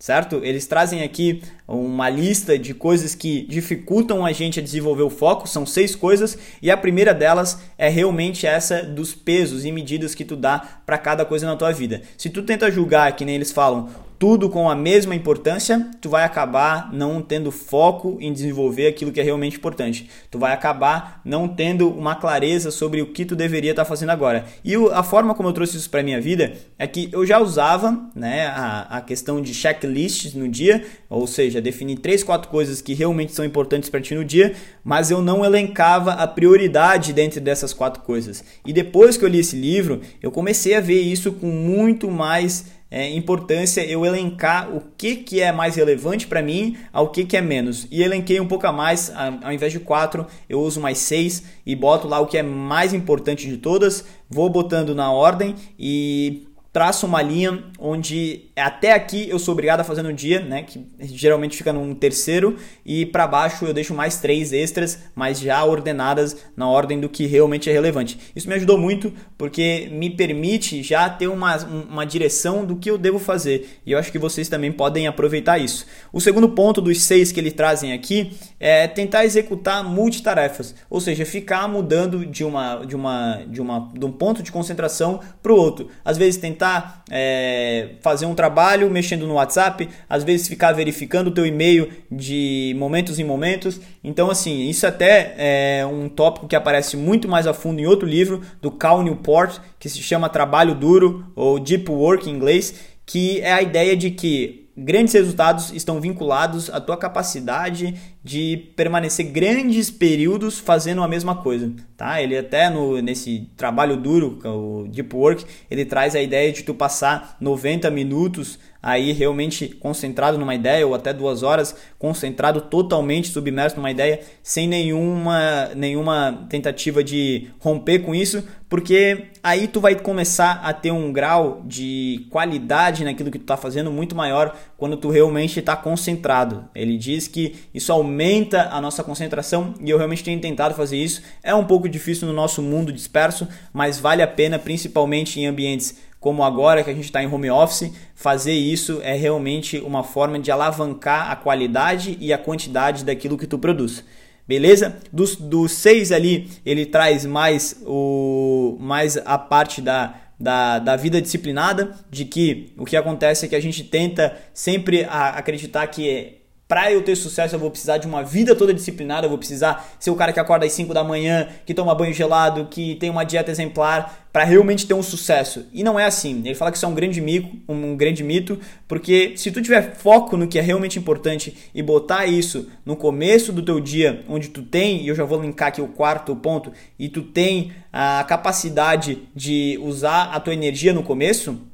certo? 0.00 0.40
Eles 0.42 0.66
trazem 0.66 1.02
aqui 1.02 1.42
uma 1.68 2.08
lista 2.08 2.58
de 2.58 2.72
coisas 2.72 3.14
que 3.14 3.42
dificultam 3.42 4.24
a 4.24 4.32
gente 4.32 4.58
a 4.58 4.62
desenvolver 4.62 5.02
o 5.02 5.10
foco, 5.10 5.46
são 5.46 5.66
seis 5.66 5.94
coisas, 5.94 6.38
e 6.62 6.70
a 6.70 6.76
primeira 6.76 7.12
delas 7.12 7.60
é 7.76 7.88
realmente 7.88 8.46
essa 8.46 8.82
dos 8.82 9.14
pesos 9.14 9.66
e 9.66 9.70
medidas 9.70 10.14
que 10.14 10.24
tu 10.24 10.34
dá 10.34 10.80
para 10.86 10.96
cada 10.96 11.24
coisa 11.24 11.46
na 11.46 11.54
tua 11.54 11.70
vida. 11.70 12.00
Se 12.16 12.30
tu 12.30 12.42
tenta 12.42 12.70
julgar, 12.70 13.14
que 13.14 13.26
nem 13.26 13.34
eles 13.34 13.52
falam, 13.52 13.90
tudo 14.20 14.50
com 14.50 14.68
a 14.68 14.76
mesma 14.76 15.14
importância, 15.14 15.88
tu 15.98 16.10
vai 16.10 16.24
acabar 16.24 16.92
não 16.92 17.22
tendo 17.22 17.50
foco 17.50 18.18
em 18.20 18.30
desenvolver 18.30 18.86
aquilo 18.86 19.10
que 19.10 19.18
é 19.18 19.22
realmente 19.22 19.56
importante. 19.56 20.10
Tu 20.30 20.38
vai 20.38 20.52
acabar 20.52 21.22
não 21.24 21.48
tendo 21.48 21.88
uma 21.88 22.14
clareza 22.14 22.70
sobre 22.70 23.00
o 23.00 23.14
que 23.14 23.24
tu 23.24 23.34
deveria 23.34 23.70
estar 23.70 23.84
tá 23.84 23.88
fazendo 23.88 24.10
agora. 24.10 24.44
E 24.62 24.74
a 24.92 25.02
forma 25.02 25.34
como 25.34 25.48
eu 25.48 25.54
trouxe 25.54 25.78
isso 25.78 25.88
para 25.88 26.02
minha 26.02 26.20
vida 26.20 26.52
é 26.78 26.86
que 26.86 27.08
eu 27.10 27.24
já 27.24 27.40
usava, 27.40 27.98
né, 28.14 28.48
a, 28.48 28.98
a 28.98 29.00
questão 29.00 29.40
de 29.40 29.54
checklists 29.54 30.34
no 30.34 30.46
dia, 30.46 30.84
ou 31.08 31.26
seja, 31.26 31.58
definir 31.58 31.96
três, 32.00 32.22
quatro 32.22 32.50
coisas 32.50 32.82
que 32.82 32.92
realmente 32.92 33.32
são 33.32 33.42
importantes 33.42 33.88
para 33.88 34.02
ti 34.02 34.14
no 34.14 34.22
dia, 34.22 34.54
mas 34.84 35.10
eu 35.10 35.22
não 35.22 35.42
elencava 35.46 36.12
a 36.12 36.26
prioridade 36.26 37.14
dentro 37.14 37.40
dessas 37.40 37.72
quatro 37.72 38.02
coisas. 38.02 38.44
E 38.66 38.72
depois 38.74 39.16
que 39.16 39.24
eu 39.24 39.30
li 39.30 39.38
esse 39.38 39.56
livro, 39.56 40.02
eu 40.22 40.30
comecei 40.30 40.74
a 40.74 40.80
ver 40.80 41.00
isso 41.00 41.32
com 41.32 41.46
muito 41.46 42.10
mais 42.10 42.78
é, 42.90 43.08
importância 43.10 43.84
eu 43.84 44.04
elencar 44.04 44.74
o 44.74 44.82
que, 44.96 45.16
que 45.16 45.40
é 45.40 45.52
mais 45.52 45.76
relevante 45.76 46.26
para 46.26 46.42
mim 46.42 46.76
ao 46.92 47.08
que, 47.10 47.24
que 47.24 47.36
é 47.36 47.40
menos. 47.40 47.86
E 47.90 48.02
elenquei 48.02 48.40
um 48.40 48.48
pouco 48.48 48.66
a 48.66 48.72
mais, 48.72 49.12
ao 49.42 49.52
invés 49.52 49.72
de 49.72 49.78
quatro, 49.78 50.26
eu 50.48 50.60
uso 50.60 50.80
mais 50.80 50.98
seis 50.98 51.44
e 51.64 51.76
boto 51.76 52.08
lá 52.08 52.18
o 52.18 52.26
que 52.26 52.36
é 52.36 52.42
mais 52.42 52.92
importante 52.92 53.48
de 53.48 53.56
todas, 53.56 54.04
vou 54.28 54.48
botando 54.48 54.94
na 54.94 55.12
ordem 55.12 55.54
e 55.78 56.48
traço 56.72 57.04
uma 57.04 57.20
linha 57.20 57.64
onde 57.78 58.44
até 58.54 58.92
aqui 58.92 59.28
eu 59.28 59.38
sou 59.38 59.52
obrigado 59.52 59.80
a 59.80 59.84
fazer 59.84 60.02
no 60.02 60.12
dia, 60.12 60.40
né, 60.40 60.62
que 60.62 60.86
geralmente 61.00 61.56
fica 61.56 61.72
num 61.72 61.94
terceiro 61.94 62.56
e 62.86 63.04
para 63.06 63.26
baixo 63.26 63.64
eu 63.64 63.74
deixo 63.74 63.92
mais 63.92 64.18
três 64.18 64.52
extras, 64.52 65.00
mas 65.14 65.40
já 65.40 65.64
ordenadas 65.64 66.36
na 66.56 66.68
ordem 66.68 67.00
do 67.00 67.08
que 67.08 67.26
realmente 67.26 67.68
é 67.68 67.72
relevante. 67.72 68.18
Isso 68.36 68.48
me 68.48 68.54
ajudou 68.54 68.78
muito 68.78 69.12
porque 69.36 69.88
me 69.90 70.10
permite 70.10 70.82
já 70.82 71.10
ter 71.10 71.26
uma, 71.26 71.56
uma 71.56 72.04
direção 72.04 72.64
do 72.64 72.76
que 72.76 72.90
eu 72.90 72.96
devo 72.96 73.18
fazer 73.18 73.80
e 73.84 73.90
eu 73.92 73.98
acho 73.98 74.12
que 74.12 74.18
vocês 74.18 74.48
também 74.48 74.70
podem 74.70 75.08
aproveitar 75.08 75.58
isso. 75.58 75.86
O 76.12 76.20
segundo 76.20 76.50
ponto 76.50 76.80
dos 76.80 77.02
seis 77.02 77.32
que 77.32 77.40
eles 77.40 77.52
trazem 77.52 77.92
aqui 77.92 78.32
é 78.60 78.86
tentar 78.86 79.24
executar 79.24 79.82
multitarefas, 79.82 80.74
ou 80.88 81.00
seja, 81.00 81.24
ficar 81.24 81.66
mudando 81.66 82.24
de 82.24 82.44
uma 82.44 82.84
de 82.84 82.94
uma 82.94 83.42
de 83.48 83.60
uma 83.60 83.90
de 83.92 84.04
um 84.04 84.12
ponto 84.12 84.42
de 84.42 84.52
concentração 84.52 85.20
para 85.42 85.52
o 85.52 85.56
outro. 85.56 85.88
Às 86.04 86.16
vezes 86.16 86.40
tentar 86.40 86.59
tentar 86.60 87.02
é, 87.10 87.92
fazer 88.02 88.26
um 88.26 88.34
trabalho 88.34 88.90
mexendo 88.90 89.26
no 89.26 89.34
WhatsApp, 89.34 89.88
às 90.08 90.22
vezes 90.22 90.46
ficar 90.46 90.72
verificando 90.72 91.28
o 91.28 91.30
teu 91.30 91.46
e-mail 91.46 91.90
de 92.12 92.76
momentos 92.78 93.18
em 93.18 93.24
momentos. 93.24 93.80
Então, 94.04 94.30
assim, 94.30 94.68
isso 94.68 94.86
até 94.86 95.34
é 95.38 95.86
um 95.86 96.08
tópico 96.08 96.46
que 96.46 96.54
aparece 96.54 96.98
muito 96.98 97.26
mais 97.26 97.46
a 97.46 97.54
fundo 97.54 97.80
em 97.80 97.86
outro 97.86 98.06
livro 98.06 98.42
do 98.60 98.70
Cal 98.70 99.02
Newport, 99.02 99.58
que 99.78 99.88
se 99.88 100.02
chama 100.02 100.28
Trabalho 100.28 100.74
Duro 100.74 101.32
ou 101.34 101.58
Deep 101.58 101.90
Work 101.90 102.28
em 102.28 102.34
inglês, 102.34 102.74
que 103.06 103.40
é 103.40 103.52
a 103.52 103.62
ideia 103.62 103.96
de 103.96 104.10
que 104.10 104.68
grandes 104.80 105.12
resultados 105.12 105.72
estão 105.72 106.00
vinculados 106.00 106.70
à 106.70 106.80
tua 106.80 106.96
capacidade 106.96 107.94
de 108.24 108.56
permanecer 108.74 109.26
grandes 109.26 109.90
períodos 109.90 110.58
fazendo 110.58 111.02
a 111.02 111.08
mesma 111.08 111.36
coisa, 111.36 111.70
tá? 111.96 112.22
Ele 112.22 112.36
até 112.36 112.70
no, 112.70 113.00
nesse 113.00 113.48
trabalho 113.56 113.96
duro, 113.96 114.38
é 114.42 114.48
o 114.48 114.86
Deep 114.88 115.14
Work, 115.14 115.44
ele 115.70 115.84
traz 115.84 116.16
a 116.16 116.22
ideia 116.22 116.50
de 116.50 116.62
tu 116.62 116.74
passar 116.74 117.36
90 117.40 117.90
minutos 117.90 118.58
aí 118.82 119.12
realmente 119.12 119.68
concentrado 119.68 120.38
numa 120.38 120.54
ideia 120.54 120.86
ou 120.86 120.94
até 120.94 121.12
duas 121.12 121.42
horas 121.42 121.76
concentrado 121.98 122.62
totalmente 122.62 123.28
submerso 123.28 123.76
numa 123.76 123.90
ideia 123.90 124.20
sem 124.42 124.66
nenhuma 124.66 125.70
nenhuma 125.74 126.46
tentativa 126.48 127.04
de 127.04 127.48
romper 127.58 128.00
com 128.00 128.14
isso 128.14 128.42
porque 128.70 129.26
aí 129.42 129.66
tu 129.66 129.80
vai 129.80 129.96
começar 129.96 130.60
a 130.62 130.72
ter 130.72 130.92
um 130.92 131.12
grau 131.12 131.60
de 131.66 132.24
qualidade 132.30 133.04
naquilo 133.04 133.28
que 133.28 133.38
tu 133.38 133.42
está 133.42 133.56
fazendo 133.56 133.90
muito 133.90 134.14
maior 134.14 134.56
quando 134.76 134.96
tu 134.96 135.10
realmente 135.10 135.58
está 135.58 135.74
concentrado. 135.74 136.68
Ele 136.72 136.96
diz 136.96 137.26
que 137.26 137.56
isso 137.74 137.90
aumenta 137.90 138.68
a 138.70 138.80
nossa 138.80 139.02
concentração 139.02 139.74
e 139.80 139.90
eu 139.90 139.98
realmente 139.98 140.22
tenho 140.22 140.40
tentado 140.40 140.72
fazer 140.76 140.98
isso. 140.98 141.20
É 141.42 141.52
um 141.52 141.64
pouco 141.64 141.88
difícil 141.88 142.28
no 142.28 142.32
nosso 142.32 142.62
mundo 142.62 142.92
disperso, 142.92 143.48
mas 143.72 143.98
vale 143.98 144.22
a 144.22 144.28
pena, 144.28 144.56
principalmente 144.56 145.40
em 145.40 145.46
ambientes 145.46 145.98
como 146.20 146.44
agora 146.44 146.84
que 146.84 146.90
a 146.90 146.94
gente 146.94 147.06
está 147.06 147.22
em 147.22 147.26
home 147.26 147.50
office, 147.50 147.90
fazer 148.14 148.52
isso 148.52 149.00
é 149.02 149.14
realmente 149.14 149.78
uma 149.78 150.04
forma 150.04 150.38
de 150.38 150.50
alavancar 150.50 151.30
a 151.30 151.34
qualidade 151.34 152.18
e 152.20 152.30
a 152.30 152.38
quantidade 152.38 153.04
daquilo 153.04 153.38
que 153.38 153.46
tu 153.46 153.58
produz. 153.58 154.04
Beleza? 154.46 154.98
Dos, 155.10 155.36
dos 155.36 155.72
seis 155.72 156.12
ali, 156.12 156.50
ele 156.66 156.84
traz 156.84 157.24
mais, 157.24 157.80
o, 157.86 158.76
mais 158.78 159.16
a 159.16 159.38
parte 159.38 159.80
da, 159.80 160.14
da, 160.38 160.78
da 160.78 160.96
vida 160.96 161.22
disciplinada, 161.22 161.96
de 162.10 162.26
que 162.26 162.74
o 162.76 162.84
que 162.84 162.96
acontece 162.96 163.46
é 163.46 163.48
que 163.48 163.56
a 163.56 163.62
gente 163.62 163.82
tenta 163.84 164.36
sempre 164.52 165.06
acreditar 165.08 165.86
que 165.86 166.39
para 166.70 166.92
eu 166.92 167.02
ter 167.02 167.16
sucesso, 167.16 167.56
eu 167.56 167.58
vou 167.58 167.68
precisar 167.68 167.98
de 167.98 168.06
uma 168.06 168.22
vida 168.22 168.54
toda 168.54 168.72
disciplinada, 168.72 169.26
eu 169.26 169.28
vou 169.28 169.38
precisar 169.38 169.92
ser 169.98 170.12
o 170.12 170.14
cara 170.14 170.32
que 170.32 170.38
acorda 170.38 170.64
às 170.64 170.70
5 170.70 170.94
da 170.94 171.02
manhã, 171.02 171.48
que 171.66 171.74
toma 171.74 171.92
banho 171.96 172.14
gelado, 172.14 172.68
que 172.70 172.94
tem 172.94 173.10
uma 173.10 173.24
dieta 173.24 173.50
exemplar, 173.50 174.28
para 174.32 174.44
realmente 174.44 174.86
ter 174.86 174.94
um 174.94 175.02
sucesso. 175.02 175.66
E 175.72 175.82
não 175.82 175.98
é 175.98 176.04
assim. 176.04 176.40
Ele 176.44 176.54
fala 176.54 176.70
que 176.70 176.76
isso 176.76 176.86
é 176.86 176.88
um 176.88 176.94
grande 176.94 177.20
mito, 177.20 177.48
um 177.68 177.96
grande 177.96 178.22
mito, 178.22 178.56
porque 178.86 179.32
se 179.36 179.50
tu 179.50 179.60
tiver 179.60 179.96
foco 179.96 180.36
no 180.36 180.46
que 180.46 180.60
é 180.60 180.62
realmente 180.62 180.96
importante 180.96 181.56
e 181.74 181.82
botar 181.82 182.26
isso 182.26 182.70
no 182.86 182.94
começo 182.94 183.52
do 183.52 183.62
teu 183.62 183.80
dia, 183.80 184.24
onde 184.28 184.46
tu 184.50 184.62
tem, 184.62 185.02
e 185.02 185.08
eu 185.08 185.14
já 185.16 185.24
vou 185.24 185.42
linkar 185.42 185.70
aqui 185.70 185.82
o 185.82 185.88
quarto 185.88 186.36
ponto, 186.36 186.72
e 186.96 187.08
tu 187.08 187.22
tem 187.22 187.72
a 187.92 188.22
capacidade 188.22 189.18
de 189.34 189.76
usar 189.82 190.30
a 190.32 190.38
tua 190.38 190.54
energia 190.54 190.92
no 190.92 191.02
começo, 191.02 191.68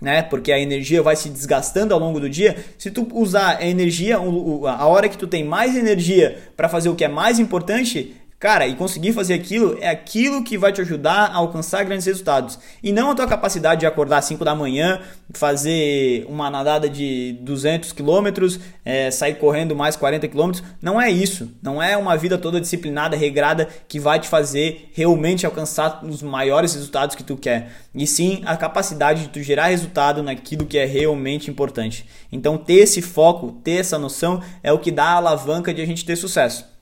né? 0.00 0.22
Porque 0.22 0.52
a 0.52 0.58
energia 0.58 1.02
vai 1.02 1.16
se 1.16 1.28
desgastando 1.28 1.94
ao 1.94 2.00
longo 2.00 2.20
do 2.20 2.28
dia. 2.28 2.56
Se 2.78 2.90
tu 2.90 3.06
usar 3.12 3.58
a 3.58 3.66
energia, 3.66 4.16
a 4.16 4.86
hora 4.86 5.08
que 5.08 5.18
tu 5.18 5.26
tem 5.26 5.44
mais 5.44 5.76
energia 5.76 6.38
para 6.56 6.68
fazer 6.68 6.88
o 6.88 6.94
que 6.94 7.04
é 7.04 7.08
mais 7.08 7.38
importante, 7.38 8.14
Cara, 8.38 8.66
e 8.66 8.76
conseguir 8.76 9.14
fazer 9.14 9.32
aquilo 9.32 9.78
é 9.80 9.88
aquilo 9.88 10.44
que 10.44 10.58
vai 10.58 10.70
te 10.70 10.82
ajudar 10.82 11.30
a 11.30 11.36
alcançar 11.36 11.82
grandes 11.84 12.04
resultados. 12.04 12.58
E 12.82 12.92
não 12.92 13.10
a 13.10 13.14
tua 13.14 13.26
capacidade 13.26 13.80
de 13.80 13.86
acordar 13.86 14.18
às 14.18 14.26
5 14.26 14.44
da 14.44 14.54
manhã, 14.54 15.00
fazer 15.32 16.26
uma 16.28 16.50
nadada 16.50 16.86
de 16.86 17.38
200 17.40 17.92
quilômetros, 17.92 18.60
é, 18.84 19.10
sair 19.10 19.36
correndo 19.36 19.74
mais 19.74 19.96
40 19.96 20.28
quilômetros. 20.28 20.62
Não 20.82 21.00
é 21.00 21.10
isso. 21.10 21.50
Não 21.62 21.82
é 21.82 21.96
uma 21.96 22.14
vida 22.14 22.36
toda 22.36 22.60
disciplinada, 22.60 23.16
regrada, 23.16 23.68
que 23.88 23.98
vai 23.98 24.20
te 24.20 24.28
fazer 24.28 24.90
realmente 24.92 25.46
alcançar 25.46 26.04
os 26.04 26.20
maiores 26.20 26.74
resultados 26.74 27.16
que 27.16 27.24
tu 27.24 27.38
quer. 27.38 27.72
E 27.94 28.06
sim 28.06 28.42
a 28.44 28.54
capacidade 28.54 29.22
de 29.22 29.28
tu 29.28 29.42
gerar 29.42 29.68
resultado 29.68 30.22
naquilo 30.22 30.66
que 30.66 30.76
é 30.76 30.84
realmente 30.84 31.50
importante. 31.50 32.04
Então 32.30 32.58
ter 32.58 32.80
esse 32.80 33.00
foco, 33.00 33.52
ter 33.64 33.80
essa 33.80 33.98
noção 33.98 34.42
é 34.62 34.70
o 34.70 34.78
que 34.78 34.90
dá 34.90 35.04
a 35.04 35.14
alavanca 35.14 35.72
de 35.72 35.80
a 35.80 35.86
gente 35.86 36.04
ter 36.04 36.16
sucesso. 36.16 36.75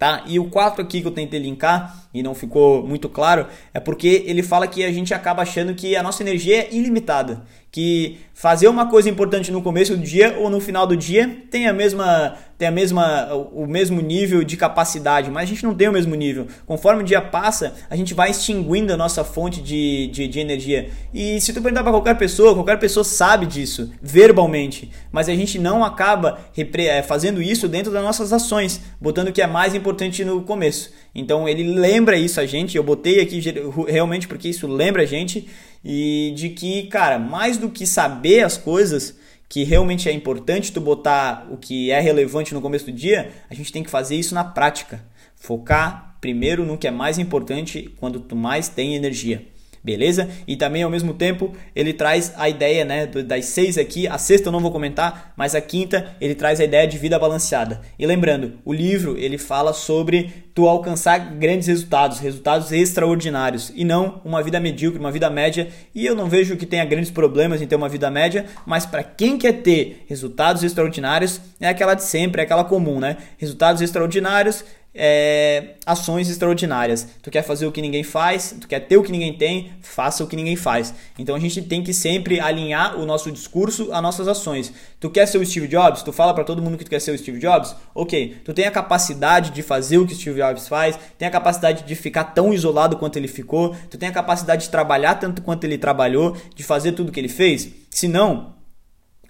Tá? 0.00 0.24
E 0.26 0.38
o 0.38 0.46
4 0.46 0.80
aqui 0.80 1.02
que 1.02 1.06
eu 1.06 1.12
tentei 1.12 1.38
linkar 1.38 2.06
e 2.14 2.22
não 2.22 2.34
ficou 2.34 2.82
muito 2.86 3.06
claro 3.06 3.46
é 3.74 3.78
porque 3.78 4.24
ele 4.26 4.42
fala 4.42 4.66
que 4.66 4.82
a 4.82 4.90
gente 4.90 5.12
acaba 5.12 5.42
achando 5.42 5.74
que 5.74 5.94
a 5.94 6.02
nossa 6.02 6.22
energia 6.22 6.62
é 6.62 6.74
ilimitada, 6.74 7.42
que 7.70 8.18
fazer 8.34 8.68
uma 8.68 8.86
coisa 8.86 9.08
importante 9.08 9.52
no 9.52 9.62
começo 9.62 9.96
do 9.96 10.02
dia 10.02 10.36
ou 10.38 10.50
no 10.50 10.60
final 10.60 10.86
do 10.86 10.96
dia 10.96 11.44
tem 11.50 11.68
a 11.68 11.72
mesma 11.72 12.34
tem 12.58 12.66
a 12.68 12.70
mesma 12.70 13.32
o 13.52 13.66
mesmo 13.66 14.02
nível 14.02 14.42
de 14.44 14.56
capacidade, 14.56 15.30
mas 15.30 15.44
a 15.44 15.46
gente 15.46 15.64
não 15.64 15.74
tem 15.74 15.88
o 15.88 15.92
mesmo 15.92 16.14
nível. 16.14 16.46
Conforme 16.66 17.02
o 17.02 17.06
dia 17.06 17.20
passa, 17.20 17.74
a 17.88 17.96
gente 17.96 18.12
vai 18.12 18.30
extinguindo 18.30 18.92
a 18.92 18.96
nossa 18.96 19.24
fonte 19.24 19.62
de, 19.62 20.08
de, 20.08 20.28
de 20.28 20.40
energia. 20.40 20.90
E 21.14 21.40
se 21.40 21.54
tu 21.54 21.62
perguntar 21.62 21.82
para 21.82 21.92
qualquer 21.92 22.18
pessoa, 22.18 22.54
qualquer 22.54 22.78
pessoa 22.78 23.02
sabe 23.02 23.46
disso 23.46 23.90
verbalmente, 24.02 24.90
mas 25.10 25.28
a 25.28 25.34
gente 25.34 25.58
não 25.58 25.82
acaba 25.82 26.38
eh, 26.56 27.02
fazendo 27.02 27.40
isso 27.40 27.66
dentro 27.66 27.90
das 27.90 28.02
nossas 28.02 28.32
ações, 28.32 28.80
botando 29.00 29.28
o 29.28 29.32
que 29.32 29.40
é 29.40 29.46
mais 29.46 29.74
importante 29.74 30.22
no 30.22 30.42
começo. 30.42 30.92
Então 31.14 31.48
ele 31.48 31.64
lembra 31.64 32.16
isso 32.16 32.40
a 32.40 32.46
gente, 32.46 32.76
eu 32.76 32.82
botei 32.82 33.20
aqui 33.20 33.42
realmente 33.88 34.28
porque 34.28 34.48
isso 34.48 34.66
lembra 34.66 35.02
a 35.02 35.06
gente 35.06 35.48
e 35.84 36.32
de 36.36 36.50
que, 36.50 36.84
cara, 36.84 37.18
mais 37.18 37.56
do 37.56 37.70
que 37.70 37.86
saber 37.86 38.44
as 38.44 38.56
coisas, 38.56 39.16
que 39.48 39.64
realmente 39.64 40.08
é 40.08 40.12
importante 40.12 40.72
tu 40.72 40.80
botar 40.80 41.46
o 41.50 41.56
que 41.56 41.90
é 41.90 42.00
relevante 42.00 42.54
no 42.54 42.60
começo 42.60 42.86
do 42.86 42.92
dia, 42.92 43.32
a 43.48 43.54
gente 43.54 43.72
tem 43.72 43.82
que 43.82 43.90
fazer 43.90 44.16
isso 44.16 44.34
na 44.34 44.44
prática. 44.44 45.04
Focar 45.36 46.16
primeiro 46.20 46.64
no 46.64 46.76
que 46.76 46.86
é 46.86 46.90
mais 46.90 47.18
importante 47.18 47.94
quando 47.98 48.20
tu 48.20 48.36
mais 48.36 48.68
tem 48.68 48.94
energia 48.94 49.46
beleza? 49.82 50.28
E 50.46 50.56
também 50.56 50.82
ao 50.82 50.90
mesmo 50.90 51.14
tempo 51.14 51.52
ele 51.74 51.92
traz 51.92 52.32
a 52.36 52.48
ideia, 52.48 52.84
né, 52.84 53.06
das 53.06 53.46
seis 53.46 53.78
aqui, 53.78 54.06
a 54.06 54.18
sexta 54.18 54.48
eu 54.48 54.52
não 54.52 54.60
vou 54.60 54.70
comentar, 54.70 55.32
mas 55.36 55.54
a 55.54 55.60
quinta 55.60 56.14
ele 56.20 56.34
traz 56.34 56.60
a 56.60 56.64
ideia 56.64 56.86
de 56.86 56.98
vida 56.98 57.18
balanceada. 57.18 57.80
E 57.98 58.06
lembrando, 58.06 58.54
o 58.64 58.72
livro 58.72 59.16
ele 59.16 59.38
fala 59.38 59.72
sobre 59.72 60.32
tu 60.54 60.68
alcançar 60.68 61.18
grandes 61.18 61.68
resultados, 61.68 62.18
resultados 62.18 62.72
extraordinários 62.72 63.72
e 63.74 63.84
não 63.84 64.20
uma 64.24 64.42
vida 64.42 64.60
medíocre, 64.60 65.00
uma 65.00 65.12
vida 65.12 65.30
média. 65.30 65.68
E 65.94 66.04
eu 66.04 66.14
não 66.14 66.28
vejo 66.28 66.56
que 66.56 66.66
tenha 66.66 66.84
grandes 66.84 67.10
problemas 67.10 67.62
em 67.62 67.66
ter 67.66 67.76
uma 67.76 67.88
vida 67.88 68.10
média, 68.10 68.46
mas 68.66 68.84
para 68.84 69.02
quem 69.02 69.38
quer 69.38 69.62
ter 69.62 70.04
resultados 70.08 70.62
extraordinários 70.62 71.40
é 71.60 71.68
aquela 71.68 71.94
de 71.94 72.04
sempre, 72.04 72.40
é 72.40 72.44
aquela 72.44 72.64
comum, 72.64 72.98
né? 72.98 73.16
Resultados 73.38 73.80
extraordinários 73.80 74.64
é, 74.94 75.74
ações 75.86 76.28
extraordinárias. 76.28 77.06
Tu 77.22 77.30
quer 77.30 77.42
fazer 77.42 77.66
o 77.66 77.72
que 77.72 77.80
ninguém 77.80 78.02
faz, 78.02 78.54
tu 78.60 78.66
quer 78.66 78.80
ter 78.80 78.96
o 78.96 79.02
que 79.02 79.12
ninguém 79.12 79.32
tem, 79.36 79.72
faça 79.80 80.24
o 80.24 80.26
que 80.26 80.36
ninguém 80.36 80.56
faz. 80.56 80.92
Então 81.18 81.34
a 81.34 81.38
gente 81.38 81.62
tem 81.62 81.82
que 81.82 81.94
sempre 81.94 82.40
alinhar 82.40 82.98
o 82.98 83.06
nosso 83.06 83.30
discurso 83.30 83.92
às 83.92 84.02
nossas 84.02 84.26
ações. 84.26 84.72
Tu 84.98 85.08
quer 85.10 85.26
ser 85.26 85.38
o 85.38 85.46
Steve 85.46 85.68
Jobs? 85.68 86.02
Tu 86.02 86.12
fala 86.12 86.34
para 86.34 86.44
todo 86.44 86.60
mundo 86.60 86.76
que 86.76 86.84
tu 86.84 86.90
quer 86.90 87.00
ser 87.00 87.12
o 87.12 87.18
Steve 87.18 87.38
Jobs? 87.38 87.74
Ok, 87.94 88.36
tu 88.44 88.52
tem 88.52 88.66
a 88.66 88.70
capacidade 88.70 89.50
de 89.50 89.62
fazer 89.62 89.98
o 89.98 90.06
que 90.06 90.12
o 90.12 90.16
Steve 90.16 90.40
Jobs 90.40 90.68
faz, 90.68 90.98
tem 91.16 91.26
a 91.26 91.30
capacidade 91.30 91.84
de 91.84 91.94
ficar 91.94 92.24
tão 92.24 92.52
isolado 92.52 92.96
quanto 92.96 93.16
ele 93.16 93.28
ficou, 93.28 93.74
tu 93.88 93.96
tem 93.96 94.08
a 94.08 94.12
capacidade 94.12 94.64
de 94.64 94.70
trabalhar 94.70 95.14
tanto 95.14 95.42
quanto 95.42 95.64
ele 95.64 95.78
trabalhou, 95.78 96.36
de 96.54 96.62
fazer 96.62 96.92
tudo 96.92 97.12
que 97.12 97.20
ele 97.20 97.28
fez? 97.28 97.70
Se 97.90 98.08
não, 98.08 98.54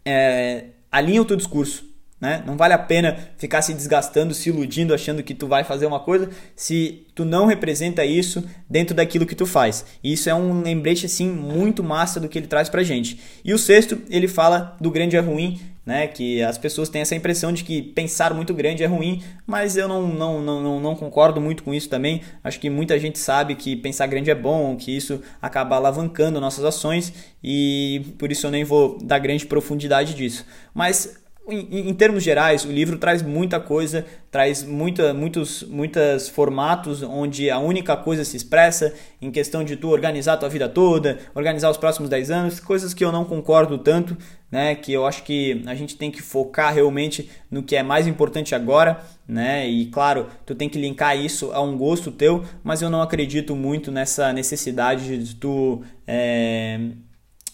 é, 0.05 0.64
alinha 0.90 1.21
o 1.21 1.25
teu 1.25 1.37
discurso 1.37 1.89
né? 2.20 2.42
Não 2.46 2.56
vale 2.56 2.74
a 2.74 2.78
pena 2.78 3.16
ficar 3.38 3.62
se 3.62 3.72
desgastando, 3.72 4.34
se 4.34 4.50
iludindo, 4.50 4.92
achando 4.92 5.22
que 5.22 5.34
tu 5.34 5.46
vai 5.46 5.64
fazer 5.64 5.86
uma 5.86 6.00
coisa 6.00 6.28
se 6.54 7.06
tu 7.14 7.24
não 7.24 7.46
representa 7.46 8.04
isso 8.04 8.44
dentro 8.68 8.94
daquilo 8.94 9.26
que 9.26 9.34
tu 9.34 9.46
faz. 9.46 9.84
E 10.04 10.12
isso 10.12 10.28
é 10.28 10.34
um 10.34 10.60
lembrete 10.62 11.06
assim 11.06 11.28
muito 11.30 11.82
massa 11.82 12.20
do 12.20 12.28
que 12.28 12.38
ele 12.38 12.46
traz 12.46 12.68
pra 12.68 12.82
gente. 12.82 13.18
E 13.44 13.54
o 13.54 13.58
sexto, 13.58 13.98
ele 14.10 14.28
fala 14.28 14.76
do 14.80 14.90
grande 14.90 15.16
é 15.16 15.20
ruim, 15.20 15.58
né? 15.84 16.06
Que 16.06 16.42
as 16.42 16.58
pessoas 16.58 16.88
têm 16.88 17.02
essa 17.02 17.14
impressão 17.14 17.52
de 17.52 17.64
que 17.64 17.82
pensar 17.82 18.34
muito 18.34 18.52
grande 18.52 18.84
é 18.84 18.86
ruim, 18.86 19.22
mas 19.46 19.76
eu 19.76 19.88
não, 19.88 20.06
não, 20.06 20.40
não, 20.40 20.80
não, 20.80 20.94
concordo 20.94 21.40
muito 21.40 21.62
com 21.62 21.72
isso 21.72 21.88
também. 21.88 22.20
Acho 22.44 22.60
que 22.60 22.68
muita 22.68 22.98
gente 22.98 23.18
sabe 23.18 23.54
que 23.54 23.76
pensar 23.76 24.06
grande 24.06 24.30
é 24.30 24.34
bom, 24.34 24.76
que 24.76 24.94
isso 24.94 25.22
acaba 25.40 25.76
alavancando 25.76 26.40
nossas 26.40 26.64
ações 26.64 27.12
e 27.42 28.14
por 28.18 28.30
isso 28.30 28.46
eu 28.46 28.50
nem 28.50 28.62
vou 28.62 28.98
dar 29.02 29.18
grande 29.18 29.46
profundidade 29.46 30.14
disso. 30.14 30.44
Mas 30.74 31.19
em, 31.49 31.88
em, 31.88 31.94
termos 31.94 32.23
gerais, 32.23 32.64
o 32.64 32.70
livro 32.70 32.99
traz 32.99 33.23
muita 33.23 33.59
coisa, 33.59 34.04
traz 34.30 34.62
muita, 34.62 35.12
muitos 35.12 35.62
muitos 35.64 36.28
formatos 36.28 37.02
onde 37.02 37.50
a 37.50 37.59
única 37.59 37.97
coisa 37.97 38.25
se 38.25 38.37
expressa 38.37 38.94
em 39.20 39.30
questão 39.30 39.64
de 39.64 39.76
tu 39.76 39.88
organizar 39.88 40.35
a 40.35 40.37
tua 40.37 40.49
vida 40.49 40.68
toda, 40.68 41.18
organizar 41.35 41.70
os 41.70 41.76
próximos 41.76 42.09
10 42.09 42.30
anos, 42.30 42.61
coisas 42.61 42.94
que 42.94 43.04
eu 43.04 43.11
não 43.11 43.25
concordo 43.25 43.78
tanto, 43.78 44.16
né? 44.50 44.75
Que 44.75 44.92
eu 44.92 45.06
acho 45.06 45.25
que 45.25 45.62
a 45.66 45.75
gente 45.75 45.97
tem 45.97 46.11
que 46.11 46.23
focar 46.23 46.73
realmente 46.73 47.30
no 47.50 47.62
que 47.62 47.75
é 47.75 47.82
mais 47.82 48.06
importante 48.06 48.54
agora, 48.54 49.00
né? 49.26 49.68
E 49.68 49.87
claro, 49.87 50.26
tu 50.47 50.54
tem 50.54 50.68
que 50.68 50.78
linkar 50.78 51.18
isso 51.18 51.52
a 51.52 51.61
um 51.61 51.76
gosto 51.76 52.12
teu, 52.12 52.44
mas 52.62 52.82
eu 52.82 52.90
não 52.90 53.02
acredito 53.02 53.56
muito 53.56 53.90
nessa 53.90 54.32
necessidade 54.32 55.18
de 55.18 55.35
tu. 55.37 55.82
É 56.06 56.78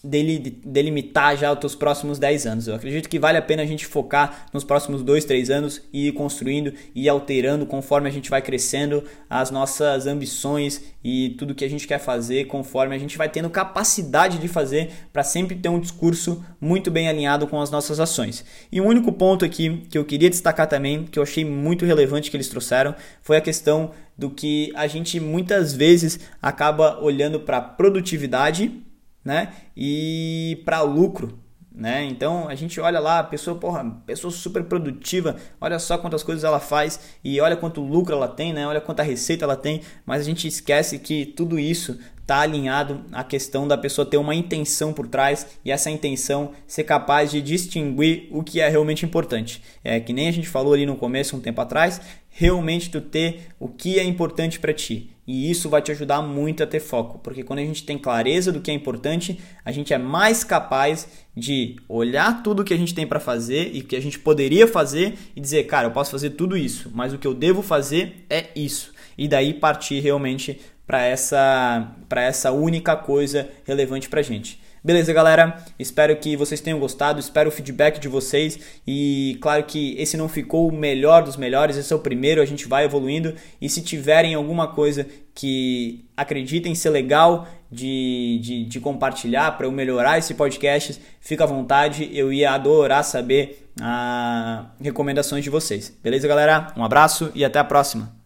delimitar 0.03 1.37
já 1.37 1.53
os 1.53 1.59
teus 1.59 1.75
próximos 1.75 2.19
10 2.19 2.47
anos. 2.47 2.69
Eu 2.69 2.75
acredito 2.75 3.09
que 3.09 3.19
vale 3.19 3.39
a 3.39 3.43
pena 3.43 3.63
a 3.63 3.67
gente 3.67 3.87
focar 3.87 4.47
nos 4.53 4.65
próximos 4.65 5.03
2, 5.03 5.25
3 5.25 5.51
anos 5.51 5.83
e 5.93 6.09
ir 6.09 6.13
construindo 6.13 6.73
e 6.95 7.09
alterando 7.09 7.67
conforme 7.67 8.09
a 8.09 8.13
gente 8.13 8.31
vai 8.31 8.41
crescendo 8.41 9.03
as 9.29 9.51
nossas 9.51 10.07
ambições 10.07 10.83
e 11.03 11.31
tudo 11.39 11.55
que 11.55 11.65
a 11.65 11.71
gente 11.71 11.87
quer 11.87 11.99
fazer, 11.99 12.47
conforme 12.47 12.95
a 12.95 12.99
gente 12.99 13.19
vai 13.19 13.29
tendo 13.29 13.51
capacidade 13.51 14.39
de 14.39 14.49
fazer 14.49 14.91
para 15.13 15.23
sempre 15.23 15.57
ter 15.57 15.69
um 15.69 15.81
discurso 15.81 16.45
muito 16.61 16.91
bem 16.91 17.09
alinhado 17.09 17.47
com 17.47 17.61
as 17.61 17.71
nossas 17.71 18.01
ações. 18.01 18.45
E 18.71 18.81
um 18.81 18.87
único 18.87 19.13
ponto 19.13 19.45
aqui 19.45 19.83
que 19.91 19.99
eu 19.99 20.05
queria 20.05 20.31
destacar 20.31 20.69
também, 20.69 21.05
que 21.05 21.19
eu 21.19 21.23
achei 21.23 21.45
muito 21.45 21.85
relevante 21.85 22.31
que 22.31 22.37
eles 22.37 22.49
trouxeram, 22.49 22.95
foi 23.23 23.37
a 23.37 23.41
questão 23.41 23.91
do 24.17 24.31
que 24.31 24.73
a 24.75 24.87
gente 24.87 25.21
muitas 25.21 25.75
vezes 25.75 26.19
acaba 26.41 26.99
olhando 27.03 27.41
para 27.41 27.61
produtividade 27.61 28.83
né? 29.27 29.53
E 29.77 30.63
para 30.65 30.81
lucro, 30.83 31.37
né? 31.75 32.05
Então 32.05 32.49
a 32.49 32.55
gente 32.55 32.81
olha 32.81 33.01
lá, 33.01 33.25
pessoa, 33.25 33.59
porra, 33.59 33.85
pessoa 34.07 34.31
super 34.31 34.63
produtiva, 34.63 35.35
olha 35.61 35.81
só 35.81 35.99
quantas 35.99 36.23
coisas 36.23 36.45
ela 36.45 36.61
faz 36.61 37.01
e 37.25 37.41
olha 37.41 37.57
quanto 37.57 37.81
lucro 37.81 38.15
ela 38.15 38.29
tem, 38.29 38.53
né? 38.53 38.67
Olha 38.69 38.81
quanta 38.81 39.03
receita 39.03 39.45
ela 39.45 39.57
tem, 39.57 39.83
mas 40.07 40.21
a 40.21 40.25
gente 40.25 40.47
esquece 40.47 41.01
que 41.01 41.27
tudo 41.27 41.59
isso 41.59 41.99
está 42.21 42.41
alinhado 42.41 43.05
à 43.13 43.23
questão 43.23 43.67
da 43.67 43.77
pessoa 43.77 44.07
ter 44.07 44.17
uma 44.17 44.35
intenção 44.35 44.93
por 44.93 45.09
trás 45.09 45.59
e 45.65 45.71
essa 45.71 45.91
intenção 45.91 46.53
ser 46.67 46.85
capaz 46.85 47.31
de 47.31 47.43
distinguir 47.43 48.29
o 48.31 48.43
que 48.43 48.61
é 48.61 48.69
realmente 48.69 49.05
importante. 49.05 49.63
É 49.83 49.99
que 49.99 50.13
nem 50.13 50.29
a 50.29 50.33
gente 50.33 50.49
falou 50.49 50.73
ali 50.73 50.87
no 50.87 50.97
começo, 50.97 51.37
um 51.37 51.41
tempo 51.41 51.61
atrás, 51.61 52.01
realmente 52.39 52.91
tu 52.91 53.01
ter 53.01 53.49
o 53.59 53.67
que 53.67 53.99
é 53.99 54.05
importante 54.05 54.61
para 54.61 54.75
ti. 54.75 55.11
E 55.27 55.51
isso 55.51 55.71
vai 55.71 55.81
te 55.81 55.91
ajudar 55.91 56.21
muito 56.21 56.63
a 56.63 56.67
ter 56.67 56.81
foco, 56.81 57.19
porque 57.19 57.43
quando 57.43 57.61
a 57.61 57.65
gente 57.65 57.83
tem 57.83 57.99
clareza 57.99 58.53
do 58.53 58.61
que 58.61 58.71
é 58.71 58.75
importante, 58.75 59.41
a 59.65 59.73
gente 59.73 59.93
é 59.93 59.99
mais 59.99 60.45
capaz 60.45 61.09
de 61.35 61.77
olhar 61.89 62.43
tudo 62.43 62.63
que 62.63 62.75
a 62.75 62.77
gente 62.77 62.95
tem 62.95 63.07
para 63.07 63.19
fazer 63.19 63.71
e 63.75 63.81
que 63.81 63.97
a 63.97 64.01
gente 64.01 64.19
poderia 64.19 64.69
fazer 64.69 65.15
e 65.35 65.41
dizer, 65.41 65.65
cara, 65.65 65.89
eu 65.89 65.91
posso 65.91 66.11
fazer 66.11 66.31
tudo 66.31 66.57
isso, 66.57 66.93
mas 66.95 67.13
o 67.13 67.19
que 67.19 67.27
eu 67.27 67.35
devo 67.35 67.63
fazer 67.63 68.27
é 68.29 68.51
isso. 68.55 68.93
E 69.17 69.27
daí 69.27 69.55
partir 69.55 70.01
realmente 70.01 70.61
para 70.87 71.03
essa, 71.03 71.97
essa 72.11 72.53
única 72.53 72.95
coisa 72.95 73.49
relevante 73.65 74.11
para 74.11 74.23
gente. 74.23 74.61
Beleza, 74.87 75.13
galera? 75.13 75.57
Espero 75.81 76.15
que 76.15 76.37
vocês 76.37 76.61
tenham 76.61 76.79
gostado, 76.79 77.19
espero 77.19 77.49
o 77.49 77.53
feedback 77.53 77.99
de 77.99 78.07
vocês 78.07 78.57
e 78.87 79.37
claro 79.41 79.65
que 79.65 79.97
esse 79.99 80.17
não 80.17 80.29
ficou 80.29 80.69
o 80.69 80.73
melhor 80.73 81.25
dos 81.25 81.37
melhores, 81.37 81.77
esse 81.77 81.93
é 81.93 81.97
o 81.97 81.99
primeiro, 81.99 82.41
a 82.41 82.45
gente 82.45 82.69
vai 82.69 82.85
evoluindo 82.85 83.35
e 83.61 83.69
se 83.69 83.83
tiverem 83.83 84.35
alguma 84.35 84.69
coisa 84.69 85.05
que 85.35 86.05
acreditem 86.17 86.73
ser 86.77 86.91
legal 86.91 87.49
de, 87.69 88.39
de, 88.41 88.65
de 88.67 88.79
compartilhar 88.79 89.57
para 89.57 89.67
eu 89.67 89.73
melhorar 89.73 90.19
esse 90.19 90.35
podcast, 90.35 91.03
fica 91.19 91.43
à 91.43 91.49
vontade, 91.49 92.09
eu 92.13 92.33
ia 92.33 92.53
adorar 92.53 93.03
saber 93.03 93.69
as 93.81 93.83
ah, 93.83 94.71
recomendações 94.81 95.43
de 95.43 95.51
vocês. 95.51 95.93
Beleza, 96.01 96.29
galera? 96.29 96.73
Um 96.77 96.85
abraço 96.85 97.33
e 97.35 97.45
até 97.45 97.59
a 97.59 97.65
próxima! 97.65 98.26